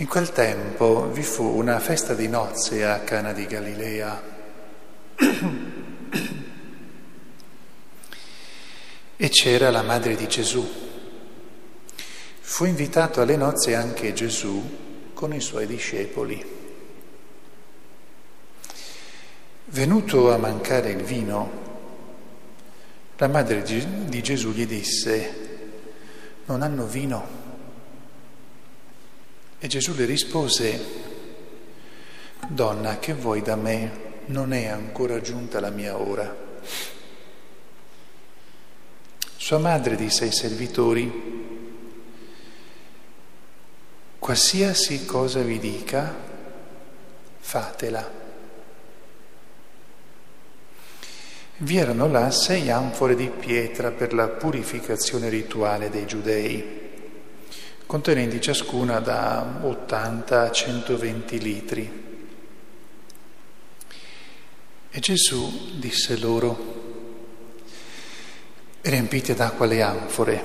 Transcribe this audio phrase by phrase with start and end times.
[0.00, 4.22] In quel tempo vi fu una festa di nozze a Cana di Galilea.
[9.14, 10.66] e c'era la madre di Gesù.
[12.40, 16.42] Fu invitato alle nozze anche Gesù con i suoi discepoli.
[19.66, 21.50] Venuto a mancare il vino,
[23.18, 25.58] la madre di Gesù gli disse,
[26.46, 27.49] non hanno vino.
[29.62, 30.80] E Gesù le rispose,
[32.48, 34.08] Donna, che vuoi da me?
[34.28, 36.34] Non è ancora giunta la mia ora.
[39.36, 41.12] Sua madre disse ai servitori,
[44.18, 46.16] qualsiasi cosa vi dica,
[47.38, 48.10] fatela.
[51.58, 56.79] Vi erano là sei anfore di pietra per la purificazione rituale dei giudei
[57.90, 61.90] contenenti ciascuna da 80 a 120 litri.
[64.88, 66.56] E Gesù disse loro,
[68.82, 70.44] riempite d'acqua le anfore,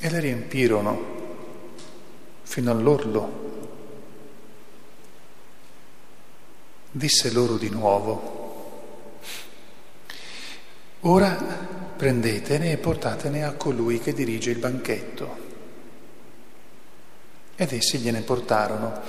[0.00, 1.04] e le riempirono
[2.44, 3.42] fino all'orlo.
[6.92, 8.92] Disse loro di nuovo,
[11.00, 11.32] ora
[11.96, 15.43] prendetene e portatene a colui che dirige il banchetto.
[17.56, 19.00] Ed essi gliene portarono.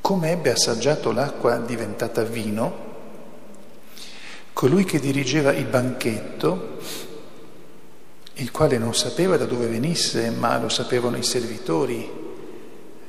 [0.00, 2.88] Come ebbe assaggiato l'acqua diventata vino,
[4.52, 6.78] colui che dirigeva il banchetto,
[8.34, 12.10] il quale non sapeva da dove venisse, ma lo sapevano i servitori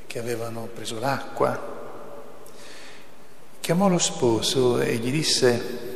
[0.05, 1.69] che avevano preso l'acqua,
[3.61, 5.90] chiamò lo sposo e gli disse,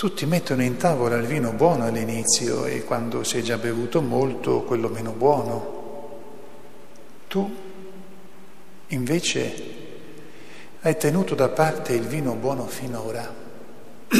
[0.00, 4.62] tutti mettono in tavola il vino buono all'inizio e quando si è già bevuto molto
[4.62, 6.20] quello meno buono.
[7.28, 7.54] Tu
[8.86, 9.64] invece
[10.80, 13.30] hai tenuto da parte il vino buono finora.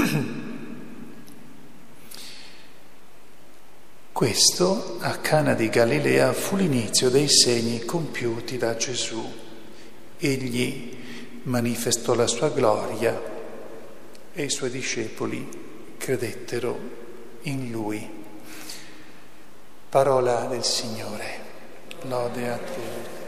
[4.13, 9.27] Questo a Cana di Galilea fu l'inizio dei segni compiuti da Gesù.
[10.19, 10.95] Egli
[11.45, 13.19] manifestò la sua gloria
[14.35, 15.69] e i suoi discepoli
[16.11, 16.77] credettero
[17.43, 18.25] in lui.
[19.89, 21.39] Parola del Signore.
[22.03, 23.19] Lode a te.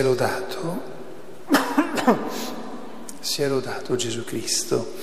[0.00, 0.82] Sia lodato,
[3.20, 4.94] sia lodato Gesù Cristo.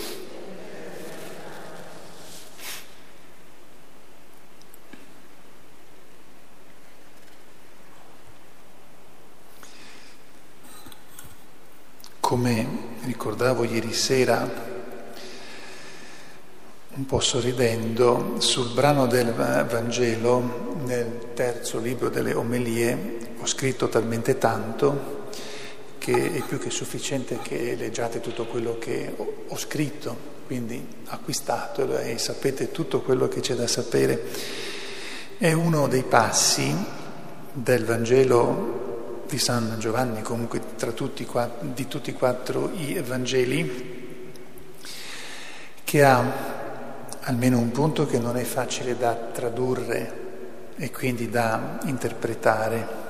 [12.19, 12.67] Come
[13.03, 14.66] ricordavo ieri sera,
[16.97, 24.39] un po' sorridendo, sul brano del Vangelo, nel terzo libro delle Omelie, ho scritto talmente
[24.39, 25.25] tanto
[25.99, 32.17] che è più che sufficiente che leggiate tutto quello che ho scritto, quindi acquistatelo e
[32.17, 34.23] sapete tutto quello che c'è da sapere.
[35.37, 36.75] È uno dei passi
[37.53, 40.61] del Vangelo di San Giovanni, comunque
[40.95, 41.27] tutti,
[41.61, 44.05] di tutti e quattro i Vangeli,
[45.83, 46.56] che ha
[47.27, 50.25] almeno un punto che non è facile da tradurre
[50.77, 53.05] e quindi da interpretare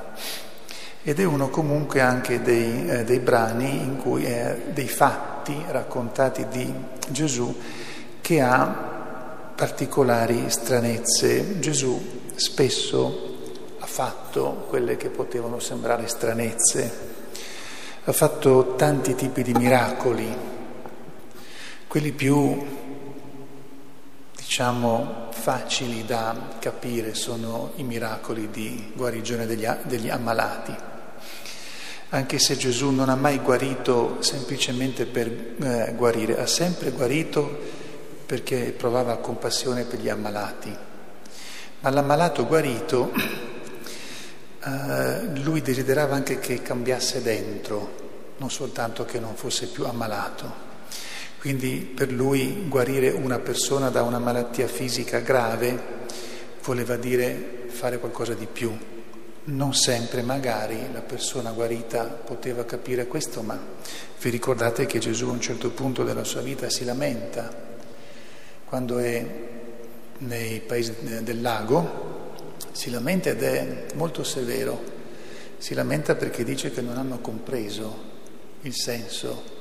[1.03, 6.47] ed è uno comunque anche dei, eh, dei brani in cui è dei fatti raccontati
[6.49, 6.73] di
[7.09, 7.55] Gesù
[8.19, 8.65] che ha
[9.55, 11.59] particolari stranezze.
[11.59, 13.35] Gesù spesso
[13.79, 16.91] ha fatto quelle che potevano sembrare stranezze,
[18.03, 20.35] ha fatto tanti tipi di miracoli,
[21.87, 22.86] quelli più
[24.57, 30.75] diciamo facili da capire sono i miracoli di guarigione degli, degli ammalati.
[32.09, 37.55] Anche se Gesù non ha mai guarito semplicemente per eh, guarire, ha sempre guarito
[38.25, 40.75] perché provava compassione per gli ammalati.
[41.81, 43.11] Ma l'ammalato guarito,
[44.65, 50.66] eh, lui desiderava anche che cambiasse dentro, non soltanto che non fosse più ammalato.
[51.39, 55.95] Quindi per lui guarire una persona da una malattia fisica grave
[56.63, 58.75] voleva dire fare qualcosa di più.
[59.45, 63.57] Non sempre magari la persona guarita poteva capire questo, ma
[64.19, 67.65] vi ricordate che Gesù a un certo punto della sua vita si lamenta
[68.65, 69.25] quando è
[70.17, 72.33] nei paesi del lago,
[72.71, 74.95] si lamenta ed è molto severo.
[75.57, 78.15] Si lamenta perché dice che non hanno compreso
[78.61, 79.56] il senso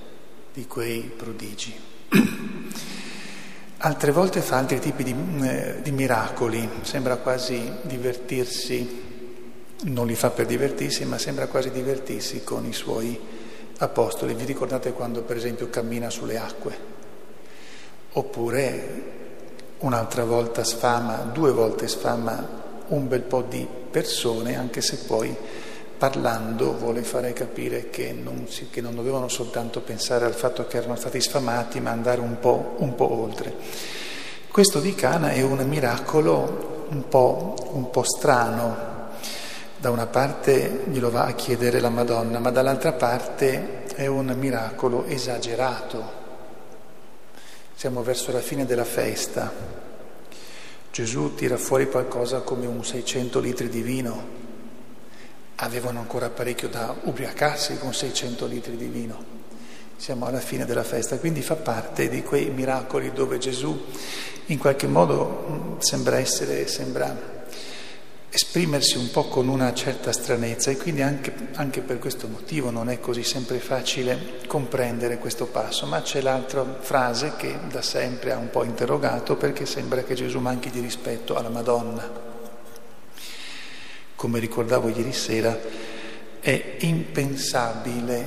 [0.56, 1.78] di quei prodigi.
[3.76, 9.02] Altre volte fa altri tipi di, eh, di, miracoli, sembra quasi divertirsi,
[9.82, 13.20] non li fa per divertirsi, ma sembra quasi divertirsi con i suoi
[13.76, 14.32] apostoli.
[14.32, 16.78] Vi ricordate quando per esempio cammina sulle acque?
[18.12, 19.02] Oppure
[19.80, 25.36] un'altra volta sfama, due volte sfama un bel po' di persone, anche se poi
[25.96, 30.96] parlando vuole fare capire che non, che non, dovevano soltanto pensare al fatto che erano
[30.96, 33.54] stati sfamati, ma andare un po', un po oltre.
[34.50, 38.94] Questo di Cana è un miracolo un po', un po' strano.
[39.78, 45.04] Da una parte glielo va a chiedere la Madonna, ma dall'altra parte è un miracolo
[45.04, 46.24] esagerato.
[47.74, 49.52] Siamo verso la fine della festa.
[50.90, 54.45] Gesù tira fuori qualcosa come un 600 litri di vino
[55.56, 59.34] avevano ancora parecchio da ubriacarsi con 600 litri di vino.
[59.96, 63.86] Siamo alla fine della festa, quindi fa parte di quei miracoli dove Gesù
[64.46, 67.34] in qualche modo mm, sembra essere, sembra
[68.28, 72.90] esprimersi un po' con una certa stranezza e quindi anche, anche, per questo motivo non
[72.90, 78.36] è così sempre facile comprendere questo passo, ma c'è l'altra frase che da sempre ha
[78.36, 82.25] un po' interrogato perché sembra che Gesù manchi di rispetto alla Madonna.
[84.26, 85.56] Come ricordavo ieri sera,
[86.40, 88.24] è impensabile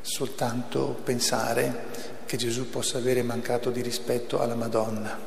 [0.00, 1.86] soltanto pensare
[2.24, 5.18] che Gesù possa avere mancato di rispetto alla Madonna.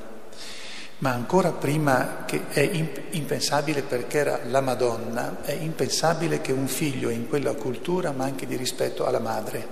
[1.00, 2.62] Ma ancora prima che è
[3.10, 8.56] impensabile perché era la Madonna, è impensabile che un figlio in quella cultura manchi di
[8.56, 9.68] rispetto alla madre.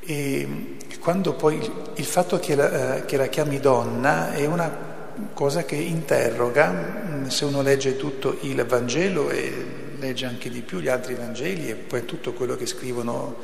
[0.00, 4.87] E quando poi il fatto che la, che la chiami donna è una
[5.34, 9.52] cosa che interroga, mm, se uno legge tutto il Vangelo e
[9.98, 13.36] legge anche di più gli altri Vangeli e poi tutto quello che scrivono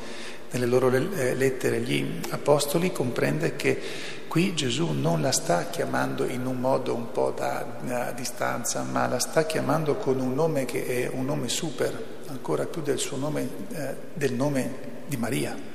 [0.51, 3.79] nelle loro eh, lettere gli Apostoli, comprende che
[4.27, 9.19] qui Gesù non la sta chiamando in un modo un po' da, distanza, ma la
[9.19, 13.47] sta chiamando con un nome che è un nome super, ancora più del suo nome,
[13.73, 15.74] eh, del nome di Maria.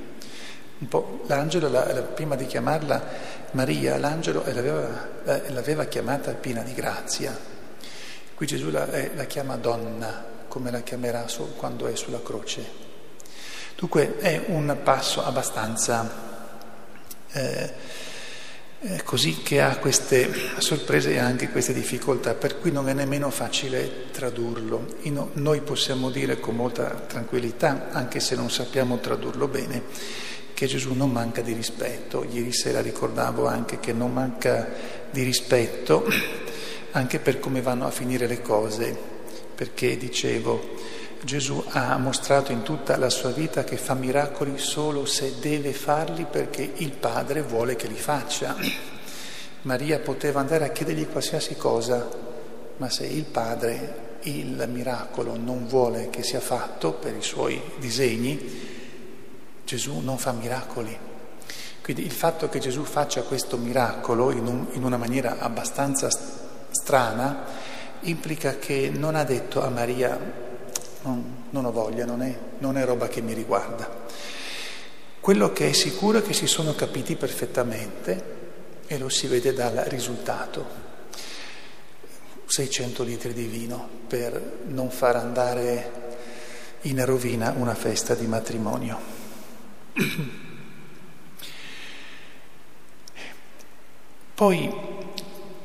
[1.27, 3.03] L'angelo, la, la, prima di chiamarla
[3.51, 7.37] Maria, l'angelo, l'aveva, eh, l'aveva chiamata piena di grazia.
[8.33, 12.89] Qui Gesù la, eh, la chiama donna, come la chiamerà su, quando è sulla croce.
[13.75, 16.09] Dunque è un passo abbastanza
[17.31, 17.73] eh,
[18.83, 23.29] eh, così che ha queste sorprese e anche queste difficoltà, per cui non è nemmeno
[23.29, 24.87] facile tradurlo.
[25.33, 29.83] Noi possiamo dire con molta tranquillità, anche se non sappiamo tradurlo bene,
[30.61, 32.23] che Gesù non manca di rispetto.
[32.23, 34.69] Ieri sera ricordavo anche che non manca
[35.09, 36.05] di rispetto
[36.91, 38.95] anche per come vanno a finire le cose,
[39.55, 40.75] perché dicevo,
[41.23, 46.27] Gesù ha mostrato in tutta la sua vita che fa miracoli solo se deve farli
[46.29, 48.55] perché il Padre vuole che li faccia.
[49.63, 52.07] Maria poteva andare a chiedergli qualsiasi cosa,
[52.77, 58.80] ma se il Padre il miracolo non vuole che sia fatto per i suoi disegni,
[59.71, 60.97] Gesù non fa miracoli.
[61.81, 66.09] Quindi il fatto che Gesù faccia questo miracolo in, un, in una maniera abbastanza
[66.71, 67.45] strana
[68.01, 70.19] implica che non ha detto a Maria
[71.03, 73.89] non, non ho voglia, non è, non è roba che mi riguarda.
[75.21, 78.39] Quello che è sicuro è che si sono capiti perfettamente
[78.87, 80.65] e lo si vede dal risultato.
[82.45, 85.91] 600 litri di vino per non far andare
[86.81, 89.20] in rovina una festa di matrimonio.
[94.33, 94.73] Poi,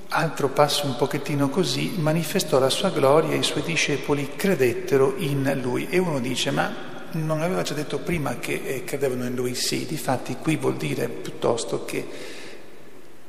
[0.08, 5.58] altro passo un pochettino così, manifestò la sua gloria e i suoi discepoli credettero in
[5.62, 5.88] lui.
[5.88, 6.74] E uno dice, ma
[7.12, 9.54] non aveva già detto prima che eh, credevano in lui?
[9.54, 12.06] Sì, difatti qui vuol dire piuttosto che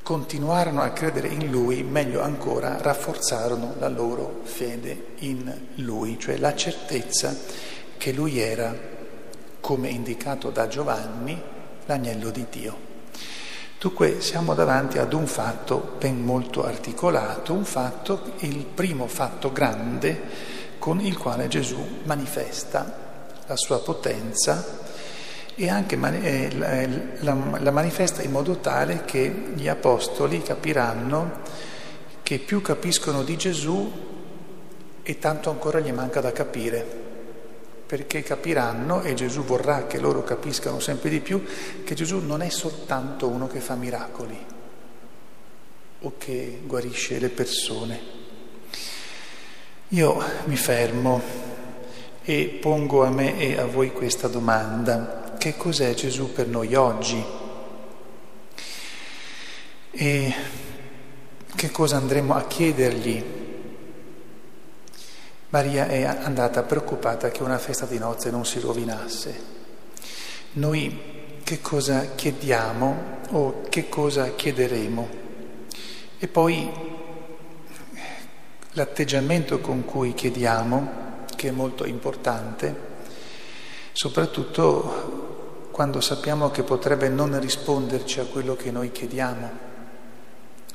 [0.03, 6.55] continuarono a credere in lui, meglio ancora, rafforzarono la loro fede in lui, cioè la
[6.55, 7.37] certezza
[7.97, 8.95] che lui era
[9.67, 11.37] come indicato da Giovanni,
[11.87, 12.77] l'agnello di Dio.
[13.77, 20.21] Dunque siamo davanti ad un fatto ben molto articolato, un fatto, il primo fatto grande
[20.79, 24.85] con il quale Gesù manifesta la sua potenza
[25.53, 26.49] e anche eh,
[27.19, 31.41] la, la manifesta in modo tale che gli apostoli capiranno
[32.23, 33.91] che più capiscono di Gesù
[35.03, 37.06] e tanto ancora gli manca da capire,
[37.87, 41.41] perché capiranno, e Gesù vorrà che loro capiscano sempre di più,
[41.85, 44.37] che Gesù non è soltanto uno che fa miracoli
[46.01, 48.15] o che guarisce le persone.
[49.89, 51.21] Io mi fermo
[52.23, 55.35] e pongo a me e a voi questa domanda.
[55.37, 57.23] Che cos'è Gesù per noi oggi?
[59.91, 60.35] E
[61.55, 63.46] che cosa andremo a chiedergli?
[65.49, 69.55] Maria è andata preoccupata che una festa di nozze non si rovinasse.
[70.53, 75.09] Noi che cosa chiediamo o che cosa chiederemo?
[76.19, 76.69] E poi
[78.71, 82.75] l'atteggiamento con cui chiediamo, che è molto importante,
[83.93, 89.67] soprattutto quando sappiamo che potrebbe non risponderci a quello che noi chiediamo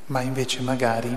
[0.07, 1.17] ma invece magari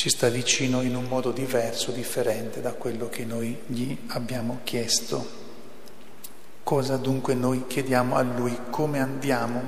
[0.00, 5.28] ci sta vicino in un modo diverso, differente da quello che noi gli abbiamo chiesto.
[6.62, 8.58] Cosa dunque noi chiediamo a Lui?
[8.70, 9.62] Come andiamo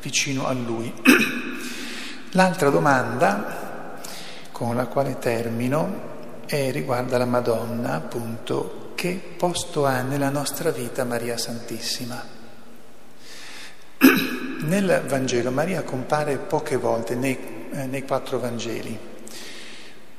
[0.00, 0.94] vicino a Lui?
[2.34, 3.98] L'altra domanda
[4.52, 11.02] con la quale termino è, riguarda la Madonna, appunto, che posto ha nella nostra vita
[11.02, 12.24] Maria Santissima?
[14.62, 17.36] Nel Vangelo Maria compare poche volte nei,
[17.72, 19.13] eh, nei quattro Vangeli,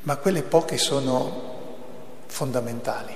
[0.05, 3.13] ma quelle poche sono fondamentali.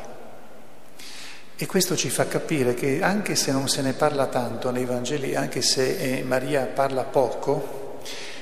[1.55, 5.36] E questo ci fa capire che anche se non se ne parla tanto nei Vangeli,
[5.36, 7.98] anche se eh, Maria parla poco,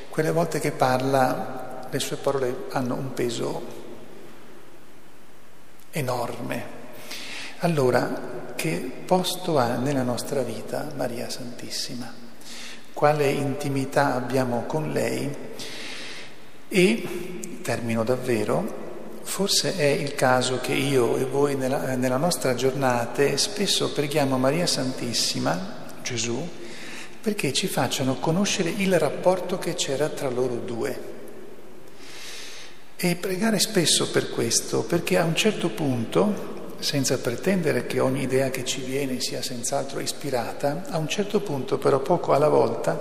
[0.09, 3.61] quelle volte che parla le sue parole hanno un peso
[5.91, 6.75] enorme.
[7.59, 12.25] Allora, che posto ha nella nostra vita Maria Santissima?
[12.97, 15.31] quale intimità abbiamo con lei
[16.67, 17.36] e,
[17.67, 23.91] termino davvero, forse è il caso che io e voi nella, nella nostra giornata spesso
[23.91, 26.47] preghiamo Maria Santissima, Gesù,
[27.19, 31.15] perché ci facciano conoscere il rapporto che c'era tra loro due.
[32.95, 38.49] E pregare spesso per questo, perché a un certo punto senza pretendere che ogni idea
[38.49, 42.97] che ci viene sia senz'altro ispirata, a un certo punto, però poco alla volta,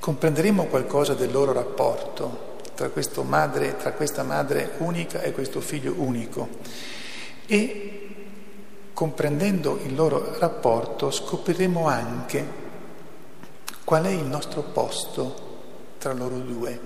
[0.00, 2.48] comprenderemo qualcosa del loro rapporto
[2.88, 6.48] tra, madre, tra questa madre unica e questo figlio unico
[7.46, 7.96] e
[8.94, 12.68] comprendendo il loro rapporto scopriremo anche
[13.84, 15.48] qual è il nostro posto
[15.98, 16.80] tra loro due,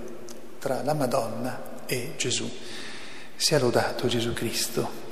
[0.59, 2.49] tra la Madonna e Gesù.
[3.35, 5.03] Sia lodato Gesù Cristo.